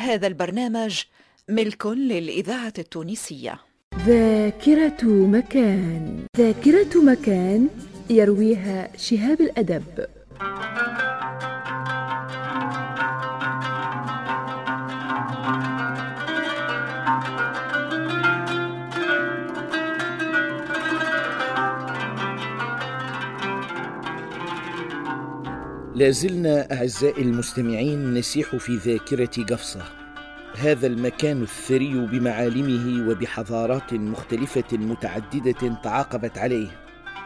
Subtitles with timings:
[0.00, 1.02] هذا البرنامج
[1.48, 3.60] ملك للإذاعة التونسية.
[4.06, 6.18] ذاكرة مكان.
[6.38, 7.68] ذاكرة مكان
[8.10, 9.84] يرويها شهاب الأدب.
[26.00, 29.82] لازلنا أعزائي المستمعين نسيح في ذاكرة قفصة.
[30.58, 36.68] هذا المكان الثري بمعالمه وبحضارات مختلفة متعددة تعاقبت عليه.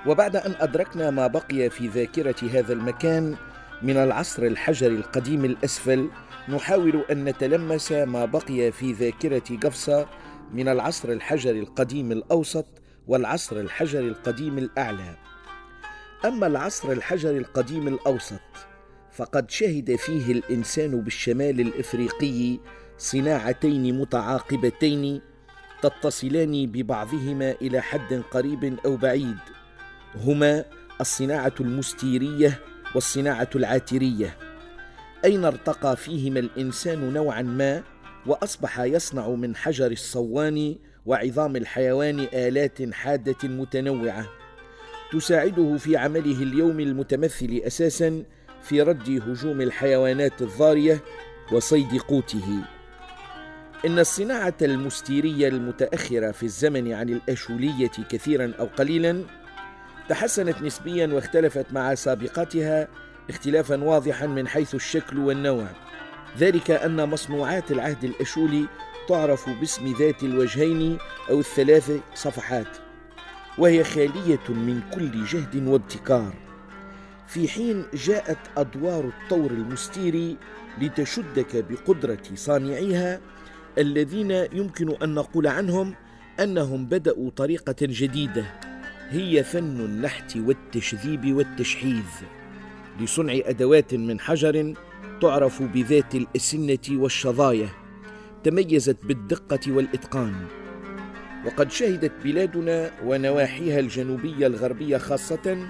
[0.06, 3.36] وبعد أن أدركنا ما بقي في ذاكرة هذا المكان
[3.82, 6.08] من العصر الحجري القديم الأسفل
[6.48, 10.06] نحاول أن نتلمس ما بقي في ذاكرة قفصة
[10.52, 12.66] من العصر الحجري القديم الأوسط
[13.06, 15.33] والعصر الحجري القديم الأعلى.
[16.24, 18.40] أما العصر الحجري القديم الأوسط
[19.12, 22.58] فقد شهد فيه الإنسان بالشمال الإفريقي
[22.98, 25.20] صناعتين متعاقبتين
[25.82, 29.38] تتصلان ببعضهما إلى حد قريب أو بعيد
[30.16, 30.64] هما
[31.00, 32.60] الصناعة المستيرية
[32.94, 34.36] والصناعة العاترية
[35.24, 37.82] أين ارتقى فيهما الإنسان نوعا ما
[38.26, 44.43] وأصبح يصنع من حجر الصوان وعظام الحيوان آلات حادة متنوعة.
[45.14, 48.22] تساعده في عمله اليومي المتمثل أساسا
[48.62, 51.00] في رد هجوم الحيوانات الضارية
[51.52, 52.64] وصيد قوته.
[53.86, 59.24] إن الصناعة المستيرية المتأخرة في الزمن عن الأشولية كثيرا أو قليلا
[60.08, 62.88] تحسنت نسبيا واختلفت مع سابقتها
[63.30, 65.66] اختلافا واضحا من حيث الشكل والنوع.
[66.38, 68.66] ذلك أن مصنوعات العهد الأشولي
[69.08, 70.98] تعرف باسم ذات الوجهين
[71.30, 72.83] أو الثلاث صفحات.
[73.58, 76.34] وهي خالية من كل جهد وابتكار.
[77.26, 80.36] في حين جاءت أدوار الطور المستيري
[80.80, 83.20] لتشدك بقدرة صانعيها
[83.78, 85.94] الذين يمكن أن نقول عنهم
[86.40, 88.44] أنهم بدأوا طريقة جديدة
[89.10, 92.04] هي فن النحت والتشذيب والتشحيذ.
[93.00, 94.74] لصنع أدوات من حجر
[95.20, 97.68] تعرف بذات الأسنة والشظايا
[98.44, 100.63] تميزت بالدقة والإتقان.
[101.46, 105.68] وقد شهدت بلادنا ونواحيها الجنوبية الغربية خاصة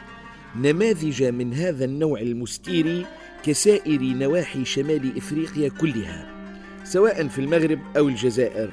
[0.56, 3.06] نماذج من هذا النوع المستير
[3.44, 6.26] كسائر نواحي شمال إفريقيا كلها
[6.84, 8.70] سواء في المغرب أو الجزائر.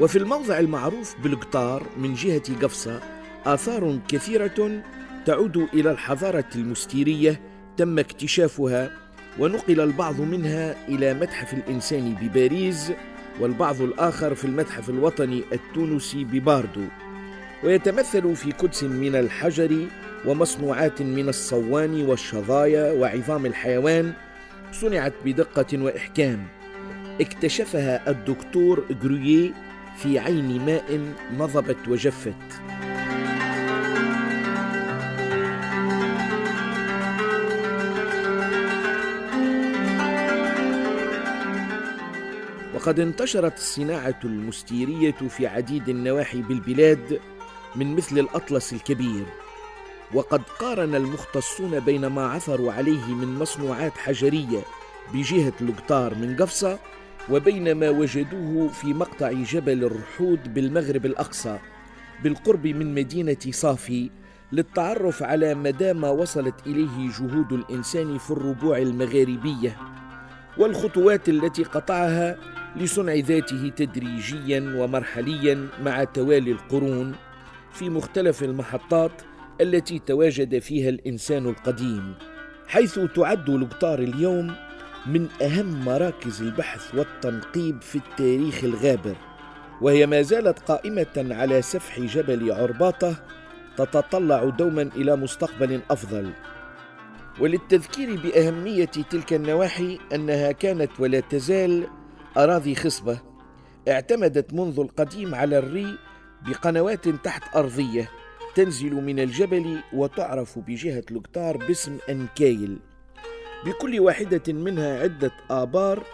[0.00, 3.00] وفي الموضع المعروف بالقطار من جهة قفصة
[3.46, 4.82] آثار كثيرة
[5.26, 7.40] تعود إلى الحضارة المستيرية
[7.76, 8.90] تم اكتشافها
[9.38, 12.92] ونقل البعض منها إلى متحف الإنسان بباريس
[13.40, 16.84] والبعض الآخر في المتحف الوطني التونسي بباردو.
[17.64, 19.86] ويتمثل في قدس من الحجر
[20.26, 24.12] ومصنوعات من الصوان والشظايا وعظام الحيوان
[24.72, 26.46] صنعت بدقة وإحكام.
[27.20, 29.50] اكتشفها الدكتور جرويه
[29.96, 31.00] في عين ماء
[31.38, 32.71] نضبت وجفت.
[42.82, 47.20] وقد انتشرت الصناعة المستيرية في عديد النواحي بالبلاد
[47.76, 49.24] من مثل الأطلس الكبير.
[50.14, 54.62] وقد قارن المختصون بين ما عثروا عليه من مصنوعات حجرية
[55.14, 56.78] بجهة لقطار من قفصة
[57.30, 61.58] وبين ما وجدوه في مقطع جبل الرحود بالمغرب الأقصى
[62.22, 64.10] بالقرب من مدينة صافي
[64.52, 69.76] للتعرف على مدى ما وصلت إليه جهود الإنسان في الربوع المغاربية
[70.58, 77.14] والخطوات التي قطعها لصنع ذاته تدريجيا ومرحليا مع توالي القرون
[77.72, 79.12] في مختلف المحطات
[79.60, 82.14] التي تواجد فيها الإنسان القديم
[82.66, 84.54] حيث تعد لقطار اليوم
[85.06, 89.16] من أهم مراكز البحث والتنقيب في التاريخ الغابر.
[89.80, 93.16] وهي ما زالت قائمة على سفح جبل عرباطة
[93.76, 96.30] تتطلع دوما إلى مستقبل أفضل.
[97.40, 101.86] وللتذكير بأهمية تلك النواحي أنها كانت ولا تزال
[102.36, 103.20] أراضي خصبة
[103.88, 105.98] اعتمدت منذ القديم على الري
[106.46, 108.10] بقنوات تحت أرضية
[108.54, 112.78] تنزل من الجبل وتعرف بجهة لوكتار باسم أنكايل.
[113.66, 116.04] بكل واحدة منها عدة آبار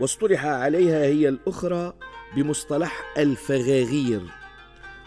[0.00, 1.92] واصطلح عليها هي الأخرى
[2.36, 4.22] بمصطلح الفغاغير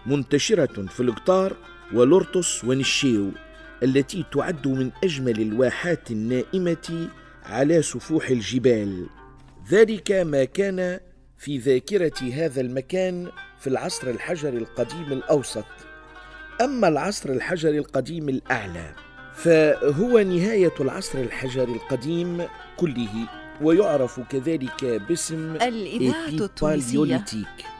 [0.06, 1.56] منتشرة في لوكتار
[1.94, 3.30] ولورتوس ونشيو
[3.84, 7.10] التي تعد من أجمل الواحات النائمة
[7.46, 9.06] على سفوح الجبال.
[9.72, 11.00] ذلك ما كان
[11.38, 13.30] في ذاكرة هذا المكان
[13.60, 15.66] في العصر الحجري القديم الأوسط
[16.62, 18.94] أما العصر الحجري القديم الأعلى
[19.34, 22.44] فهو نهاية العصر الحجري القديم
[22.78, 23.28] كله
[23.62, 27.26] ويعرف كذلك باسم الإذاعة التونسية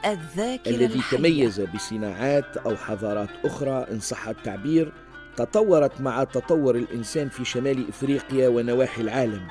[0.06, 1.18] الذاكرة الذي الحية.
[1.18, 4.92] تميز بصناعات أو حضارات أخرى إن صح التعبير
[5.36, 9.42] تطورت مع تطور الإنسان في شمال إفريقيا ونواحي العالم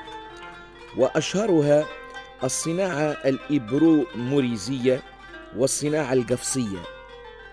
[0.96, 1.86] وأشهرها
[2.44, 5.02] الصناعة الإبرو-موريزية
[5.56, 6.78] والصناعة القفصية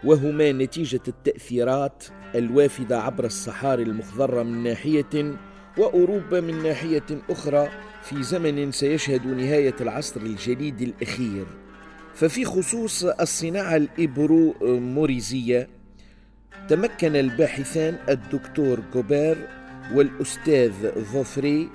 [0.04, 2.04] وهما نتيجة التأثيرات
[2.36, 5.36] الوافدة عبر الصحاري المخضرة من ناحية
[5.78, 7.70] وأوروبا من ناحية أخرى
[8.04, 11.46] في زمن سيشهد نهاية العصر الجليدي الأخير.
[12.16, 15.70] ففي خصوص الصناعة الإبرو-موريزية
[16.70, 19.48] تمكن الباحثان الدكتور جوبير
[19.94, 20.72] والأستاذ
[21.14, 21.70] ظوفري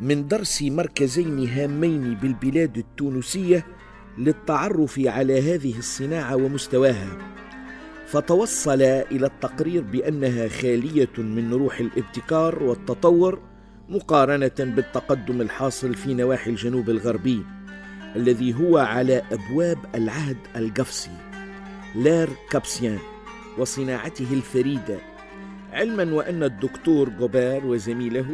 [0.00, 3.66] من درس مركزين هامين بالبلاد التونسية
[4.18, 7.18] للتعرف على هذه الصناعة ومستواها.
[8.06, 13.42] فتوصل إلى التقرير بأنها خالية من روح الابتكار والتطور
[13.88, 17.42] مقارنة بالتقدم الحاصل في نواحي الجنوب الغربي
[18.16, 21.10] الذي هو على أبواب العهد القفصي.
[21.94, 22.98] لير كابسيان
[23.58, 24.98] وصناعته الفريدة.
[25.72, 28.26] علما وأن الدكتور جوبير وزميله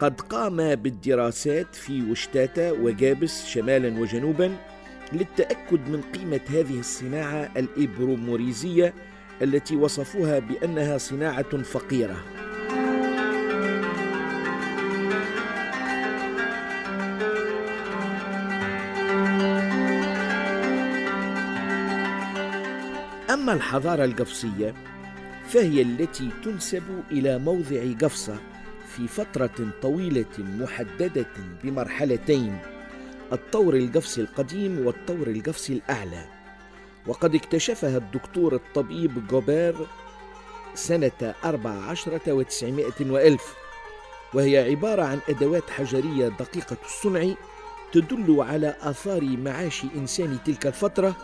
[0.00, 4.56] قد قام بالدراسات في وشتاتا وجابس شمالا وجنوبا
[5.12, 8.94] للتأكد من قيمة هذه الصناعة الإبروموريزية
[9.42, 12.16] التي وصفوها بأنها صناعة فقيرة.
[23.30, 24.74] أما الحضارة القفصية
[25.48, 28.38] فهي التي تنسب إلى موضع قفصة
[28.96, 31.26] في فترة طويلة محددة
[31.64, 32.58] بمرحلتين
[33.32, 36.24] الطور القفصي القديم والطور القفصي الأعلى.
[37.06, 39.74] وقد اكتشفها الدكتور الطبيب جوبير
[40.74, 43.54] سنة أربع عشرة وتسعمائة وألف
[44.34, 47.34] وهي عبارة عن أدوات حجرية دقيقة الصنع
[47.92, 51.16] تدل على آثار معاش إنسان تلك الفترة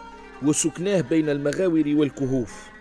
[0.43, 2.76] وسكناه بين المغاور والكهوف.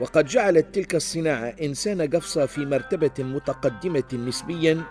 [0.00, 4.82] وقد جعلت تلك الصناعة إنسان قفصة في مرتبة متقدمة نسبيا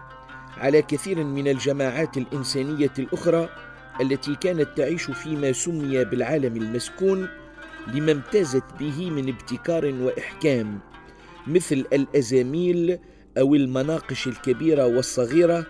[0.57, 3.49] على كثير من الجماعات الإنسانية الأخرى
[4.01, 7.27] التي كانت تعيش فيما سمي بالعالم المسكون
[7.93, 10.79] لما امتازت به من ابتكار وإحكام
[11.47, 12.99] مثل الأزاميل
[13.37, 15.65] أو المناقش الكبيرة والصغيرة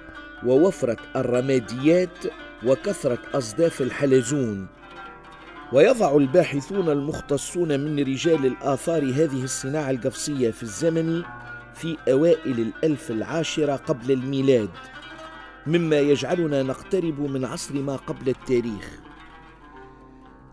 [0.45, 2.17] ووفرة الرماديات
[2.65, 4.67] وكثرة أصداف الحلزون.
[5.73, 11.23] ويضع الباحثون المختصون من رجال الآثار هذه الصناعة القفصية في الزمن
[11.73, 14.69] في أوائل الألف العاشرة قبل الميلاد
[15.67, 18.99] مما يجعلنا نقترب من عصر ما قبل التاريخ.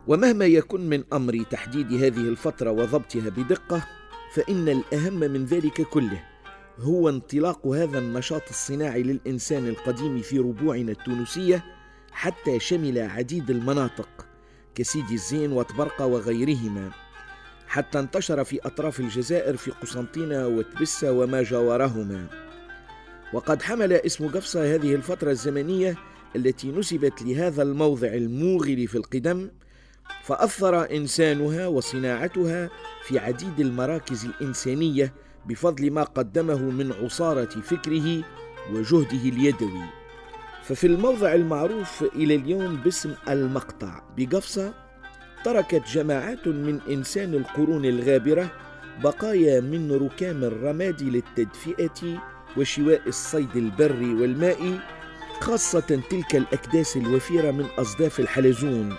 [0.06, 3.86] ومهما يكن من أمر تحديد هذه الفترة وضبطها بدقة
[4.34, 6.22] فإن الأهم من ذلك كله
[6.78, 11.64] هو انطلاق هذا النشاط الصناعي للإنسان القديم في ربوعنا التونسية
[12.12, 14.23] حتى شمل عديد المناطق.
[14.74, 16.90] كسيدي الزين وطبرقة وغيرهما.
[17.66, 22.26] حتى انتشر في أطراف الجزائر في قسنطينة وتبسة وما جاورهما.
[23.32, 25.96] وقد حمل اسم قفصة هذه الفترة الزمنية
[26.36, 29.50] التي نسبت لهذا الموضع الموغل في القدم
[30.24, 32.70] فأثر إنسانها وصناعتها
[33.04, 35.14] في عديد المراكز الإنسانية
[35.46, 38.24] بفضل ما قدمه من عصارة فكره
[38.72, 40.03] وجهده اليدوي.
[40.64, 44.02] ففي الموضع المعروف إلى اليوم باسم المقطع.
[44.16, 44.74] بقفصة
[45.44, 48.50] تركت جماعات من إنسان القرون الغابرة
[49.02, 52.22] بقايا من ركام الرماد للتدفئة
[52.56, 54.78] وشواء الصيد البري والمائي
[55.40, 58.94] خاصة تلك الأكداس الوفيرة من أصداف الحلزون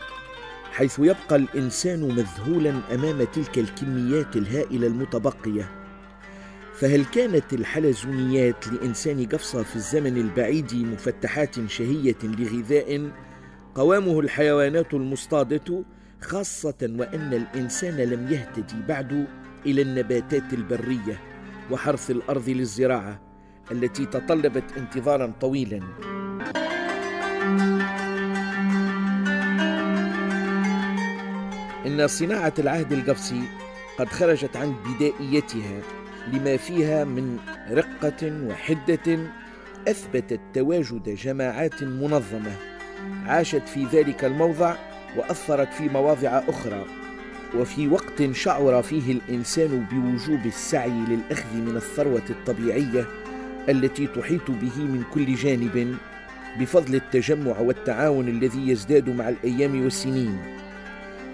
[0.71, 5.84] حيث يبقى الإنسان مذهولا أمام تلك الكميات الهائلة المتبقية.
[6.79, 13.11] فهل كانت الحلزونيات لإنسان قفصة في الزمن البعيد مفتحات شهية لغذاء؟
[13.75, 15.83] قوامه الحيوانات المصطادة
[16.21, 19.27] خاصة وأن الإنسان لم يهتدي بعد
[19.65, 21.19] إلى النباتات البرية
[21.71, 23.21] وحرث الأرض للزراعة
[23.71, 25.79] التي تطلبت انتظارا طويلا.
[31.85, 33.41] إن صناعة العهد القفصي
[33.99, 36.04] قد خرجت عن بدائيتها.
[36.33, 37.37] لما فيها من
[37.71, 39.19] رقة وحدة
[39.87, 42.51] أثبتت تواجد جماعات منظمة.
[43.25, 44.75] عاشت في ذلك الموضع
[45.17, 46.85] وأثرت في مواضع أخرى.
[47.55, 53.05] وفي وقت شعر فيه الإنسان بوجوب السعي للأخذ من الثروة الطبيعية
[53.69, 55.97] التي تحيط به من كل جانب
[56.59, 60.37] بفضل التجمع والتعاون الذي يزداد مع الأيام والسنين.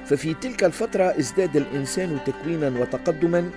[0.05, 3.50] ففي تلك الفترة ازداد الإنسان تكوينا وتقدما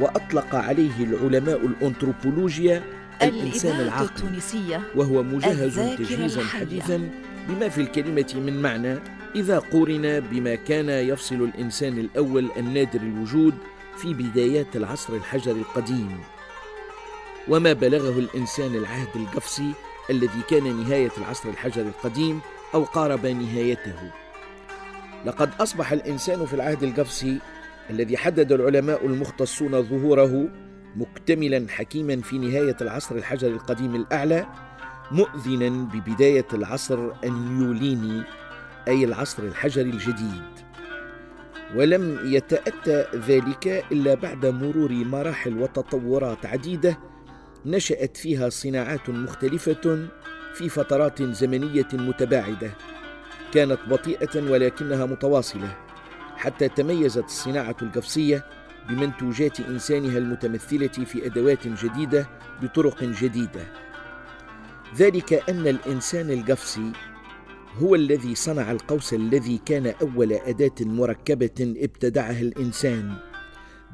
[0.00, 2.82] وأطلق عليه العلماء الأنثروبولوجيا
[3.22, 4.40] الإنسان العاقل
[4.94, 7.10] وهو مجهز تجهيزا حديثا
[7.48, 8.98] بما في الكلمة من معنى
[9.36, 13.54] إذا قورن بما كان يفصل الإنسان الأول النادر الوجود
[13.96, 16.20] في بدايات العصر الحجري القديم.
[17.48, 19.72] وما بلغه الإنسان العهد القفصي
[20.10, 22.40] الذي كان نهاية العصر الحجري القديم
[22.74, 24.10] أو قارب نهايته.
[25.26, 27.38] لقد أصبح الإنسان في العهد القفصي
[27.90, 30.48] الذي حدد العلماء المختصون ظهوره
[30.96, 34.46] مكتملا حكيما في نهاية العصر الحجري القديم الأعلى
[35.10, 38.22] مؤذنا ببداية العصر النيوليني
[38.88, 40.42] أي العصر الحجري الجديد.
[41.76, 46.98] ولم يتأتى ذلك إلا بعد مرور مراحل وتطورات عديدة
[47.66, 50.08] نشأت فيها صناعات مختلفة
[50.54, 52.70] في فترات زمنية متباعدة.
[53.52, 55.83] كانت بطيئة ولكنها متواصلة.
[56.44, 58.44] حتى تميزت الصناعة القفصية
[58.88, 62.28] بمنتوجات إنسانها المتمثلة في أدوات جديدة
[62.62, 63.66] بطرق جديدة.
[64.96, 66.92] ذلك أن الإنسان القفصي
[67.82, 73.16] هو الذي صنع القوس الذي كان أول أداة مركبة ابتدعها الإنسان.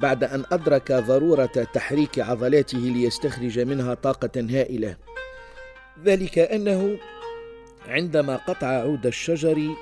[0.01, 4.97] بعد أن أدرك ضرورة تحريك عضلاته ليستخرج منها طاقة هائلة.
[6.05, 6.99] ذلك أنه
[7.89, 9.75] عندما قطع عود الشجر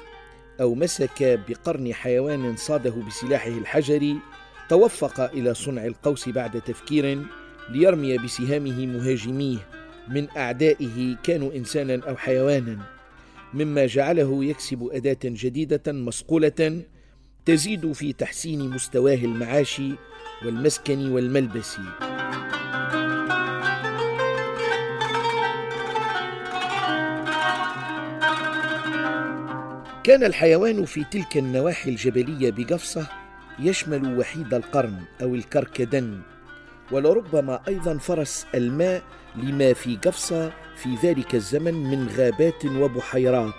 [0.60, 4.16] أو مسك بقرن حيوان صاده بسلاحه الحجري
[4.68, 7.22] توفق إلى صنع القوس بعد تفكير
[7.70, 9.58] ليرمي بسهامه مهاجميه.
[10.08, 12.78] من أعدائه كانوا إنسانا أو حيوانا
[13.54, 16.82] مما جعله يكسب أداة جديدة مصقولة
[17.46, 19.92] تزيد في تحسين مستواه المعاشي
[20.44, 21.76] والمسكن والملبس.
[30.08, 33.06] كان الحيوان في تلك النواحي الجبلية بقفصة
[33.58, 36.18] يشمل وحيد القرن أو الكركدن
[36.92, 39.02] ولربما أيضا فرس الماء
[39.36, 43.54] لما في قفصة في ذلك الزمن من غابات وبحيرات.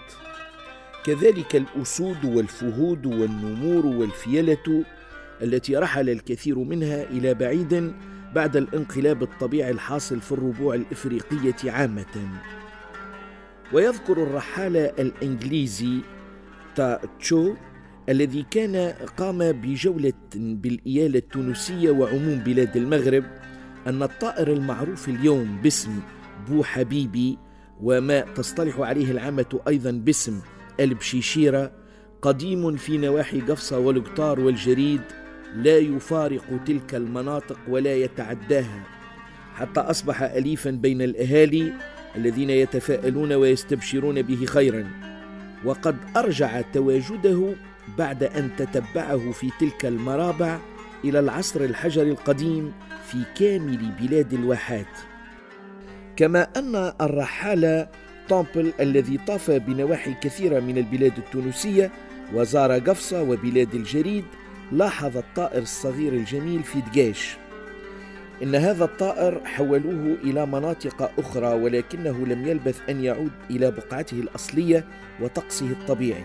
[1.05, 4.85] كذلك الأسود والفهود والنمور والفيلة
[5.41, 7.93] التي رحل الكثير منها إلى بعيد
[8.35, 12.29] بعد الانقلاب الطبيعي الحاصل في الربوع الإفريقية عامة.
[13.73, 15.99] ويذكر الرحالة الإنجليزي
[16.75, 17.53] تاتشو
[18.09, 23.23] الذي كان قام بجولة بالإيالة التونسية وعموم بلاد المغرب
[23.87, 25.99] أن الطائر المعروف اليوم باسم
[26.49, 27.37] بو حبيبي
[27.81, 30.41] وما تصطلح عليه العامة أيضا باسم
[30.79, 31.71] البشيشيرة
[32.21, 35.01] قديم في نواحي قفصة والقطار والجريد
[35.55, 38.83] لا يفارق تلك المناطق ولا يتعداها.
[39.55, 41.73] حتى أصبح أليفا بين الأهالي
[42.15, 45.09] الذين يتفاءلون ويستبشرون به خيرا.
[45.65, 47.53] وقد أرجع تواجده
[47.97, 50.59] بعد أن تتبعه في تلك المرابع
[51.05, 52.73] إلى العصر الحجري القديم
[53.07, 54.97] في كامل بلاد الواحات.
[56.15, 57.87] كما أن الرحالة
[58.29, 61.91] طامبل الذي طاف بنواحي كثيرة من البلاد التونسية
[62.33, 64.25] وزار قفصة وبلاد الجريد
[64.71, 67.37] لاحظ الطائر الصغير الجميل في دقاش.
[68.43, 74.85] إن هذا الطائر حولوه إلى مناطق أخرى ولكنه لم يلبث أن يعود إلى بقعته الأصلية
[75.21, 76.23] وطقسه الطبيعي.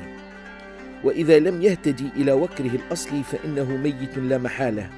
[1.05, 4.91] وإذا لم يهتدي إلى وكره الأصلي فإنه ميت لا محالة.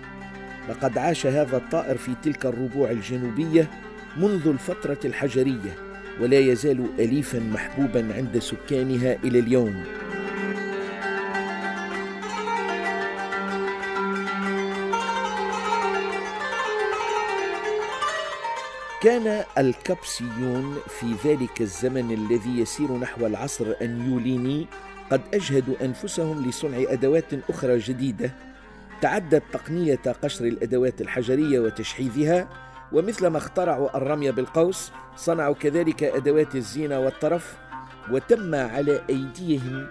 [0.68, 3.70] لقد عاش هذا الطائر في تلك الربوع الجنوبية
[4.16, 5.75] منذ الفترة الحجرية
[6.20, 9.85] ولا يزال أليفا محبوبا عند سكانها إلى اليوم.
[19.07, 24.67] كان الكبسيون في ذلك الزمن الذي يسير نحو العصر النيوليني
[25.11, 28.35] قد أجهدوا أنفسهم لصنع أدوات أخرى جديدة.
[29.03, 32.49] تعدت تقنية قشر الأدوات الحجرية وتشحيذها
[32.93, 37.57] ومثلما اخترعوا الرمي بالقوس صنعوا كذلك أدوات الزينة والطرف
[38.11, 39.87] وتم على أيديهم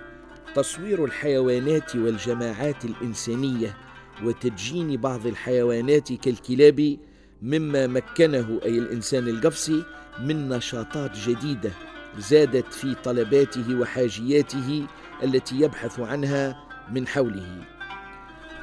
[0.56, 3.78] تصوير الحيوانات والجماعات الإنسانية
[4.24, 6.98] وتدجين بعض الحيوانات كالكلاب
[7.42, 9.84] مما مكنه أي الإنسان القفصي
[10.20, 11.72] من نشاطات جديدة
[12.18, 14.86] زادت في طلباته وحاجياته
[15.24, 17.64] التي يبحث عنها من حوله.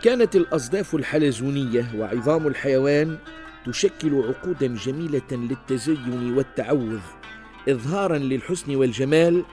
[0.02, 3.18] كانت الأصداف الحلزونية وعظام الحيوان
[3.66, 7.00] تشكل عقودا جميلة للتزين والتعوذ
[7.68, 9.44] إظهارا للحسن والجمال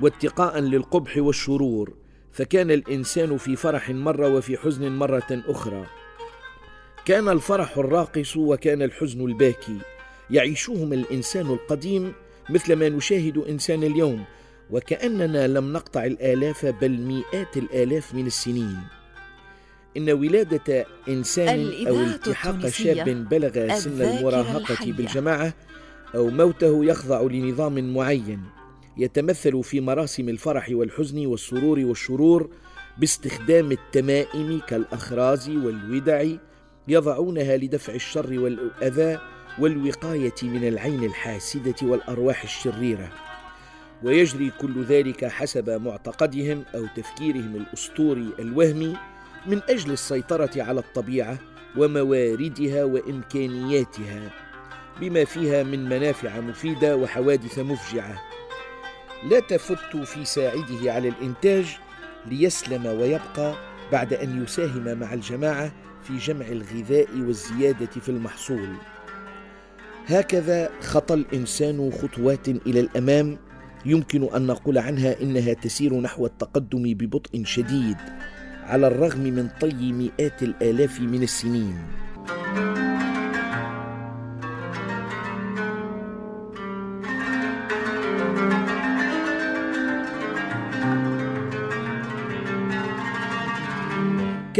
[0.00, 1.94] واتقاء للقبح والشرور
[2.32, 5.86] فكان الإنسان في فرح مرة وفي حزن مرة أخرى.
[7.04, 9.78] كان الفرح الراقص وكان الحزن الباكي.
[10.30, 12.12] يعيشهما الإنسان القديم
[12.50, 14.24] مثل ما نشاهد إنسان اليوم
[14.70, 18.76] وكأننا لم نقطع الآلاف بل مئات الآلاف من السنين.
[19.96, 25.54] إن ولادة إنسان أو التحاق شاب بلغ سن المراهقة بالجماعة
[26.14, 28.42] أو موته يخضع لنظام معين.
[28.98, 32.50] يتمثل في مراسم الفرح والحزن والسرور والشرور
[32.98, 36.24] باستخدام التمائم كالأخراز والودع
[36.88, 39.18] يضعونها لدفع الشر والأذى
[39.58, 43.08] والوقاية من العين الحاسدة والأرواح الشريرة.
[44.02, 48.96] ويجري كل ذلك حسب معتقدهم أو تفكيرهم الأسطوري الوهمي
[49.46, 51.38] من أجل السيطرة على الطبيعة
[51.76, 54.30] ومواردها وإمكانياتها
[55.00, 58.22] بما فيها من منافع مفيدة وحوادث مفجعة.
[59.30, 61.76] لا تفت في ساعده على الإنتاج
[62.26, 63.54] ليسلم ويبقى
[63.92, 65.72] بعد أن يساهم مع الجماعة
[66.02, 68.68] في جمع الغذاء والزيادة في المحصول.
[70.06, 73.38] هكذا خطى الإنسان خطوات إلى الأمام.
[73.86, 77.96] يمكن أن نقول عنها إنها تسير نحو التقدم ببطء شديد
[78.62, 81.76] على الرغم من طي مئات الآلاف من السنين.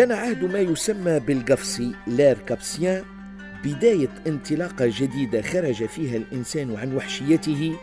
[0.02, 3.04] كان عهد ما يسمى بالقفص لير كابسيان
[3.64, 7.76] بداية انطلاقة جديدة خرج فيها الإنسان عن وحشيته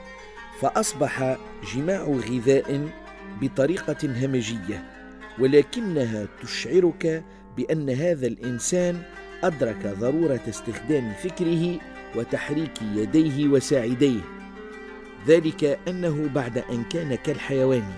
[0.61, 1.37] فأصبح
[1.75, 2.89] جماع غذاء
[3.41, 4.83] بطريقة همجية
[5.39, 7.23] ولكنها تشعرك
[7.57, 9.01] بأن هذا الإنسان
[9.43, 11.79] أدرك ضرورة استخدام فكره
[12.15, 14.21] وتحريك يديه وساعديه.
[15.27, 17.91] ذلك أنه بعد أن كان كالحيوان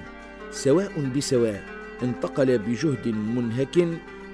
[0.52, 1.81] سواء بسواء.
[2.04, 3.78] انتقل بجهد منهك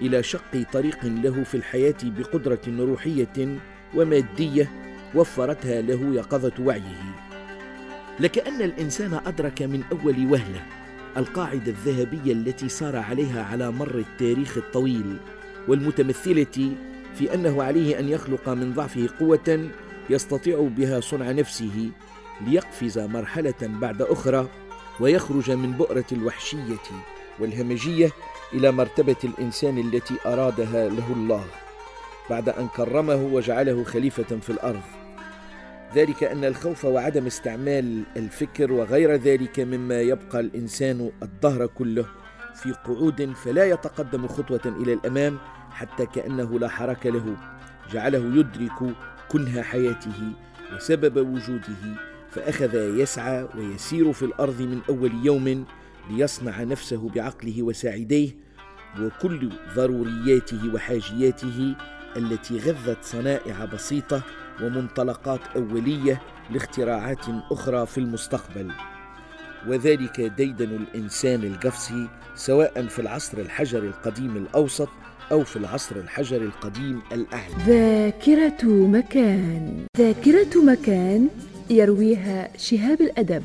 [0.02, 3.58] إلى شق طريق له في الحياة بقدرة روحية
[3.96, 4.72] ومادية
[5.16, 7.16] وفرتها له يقظة وعيه.
[8.20, 10.62] لكأن الإنسان أدرك من أول وهلة
[11.18, 15.18] القاعدة الذهبية التي سار عليها على مر التاريخ الطويل
[15.68, 16.72] والمتمثلة
[17.16, 19.70] في أنه عليه أن يخلق من ضعفه قوة
[20.10, 21.90] يستطيع بها صنع نفسه
[22.48, 24.50] ليقفز مرحلة بعد أخرى
[25.00, 26.78] ويخرج من بؤرة الوحشية.
[27.40, 28.12] والهمجية
[28.54, 31.46] إلى مرتبة الإنسان التي أرادها له الله
[32.30, 34.82] بعد أن كرمه وجعله خليفة في الأرض.
[35.96, 42.06] ذلك أن الخوف وعدم استعمال الفكر وغير ذلك مما يبقى الإنسان الدهر كله
[42.56, 45.38] في قعود فلا يتقدم خطوة إلى الأمام
[45.72, 47.36] حتى كأنه لا حرك له
[47.92, 48.96] جعله يدرك
[49.30, 50.34] كنه حياته
[50.76, 51.96] وسبب وجوده
[52.32, 55.66] فأخذ يسعى ويسير في الأرض من أول يوم
[56.10, 58.30] ليصنع نفسه بعقله وساعديه
[59.02, 61.76] وكل ضرورياته وحاجياته
[62.18, 64.22] التي غذت صنائع بسيطة
[64.62, 68.72] ومنطلقات أولية لاختراعات أخرى في المستقبل.
[69.68, 74.90] وذلك ديدن الإنسان القفصي سواء في العصر الحجر القديم الأوسط
[75.32, 77.54] أو في العصر الحجر القديم الأعلى.
[77.66, 79.86] ذاكرة مكان.
[79.98, 81.30] ذاكرة مكان
[81.70, 83.44] يرويها شهاب الأدب.